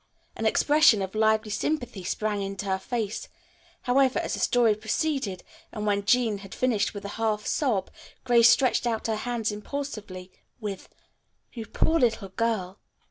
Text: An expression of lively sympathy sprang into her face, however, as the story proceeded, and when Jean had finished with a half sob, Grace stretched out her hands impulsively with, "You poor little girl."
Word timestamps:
An 0.35 0.47
expression 0.47 1.03
of 1.03 1.13
lively 1.13 1.51
sympathy 1.51 2.03
sprang 2.03 2.41
into 2.41 2.65
her 2.65 2.79
face, 2.79 3.27
however, 3.83 4.17
as 4.17 4.33
the 4.33 4.39
story 4.39 4.73
proceeded, 4.73 5.43
and 5.71 5.85
when 5.85 6.05
Jean 6.05 6.39
had 6.39 6.55
finished 6.55 6.95
with 6.95 7.05
a 7.05 7.21
half 7.21 7.45
sob, 7.45 7.91
Grace 8.23 8.49
stretched 8.49 8.87
out 8.87 9.05
her 9.05 9.15
hands 9.15 9.51
impulsively 9.51 10.31
with, 10.59 10.89
"You 11.53 11.67
poor 11.67 11.99
little 11.99 12.29
girl." 12.29 12.79